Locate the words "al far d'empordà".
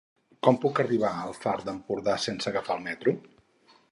1.25-2.17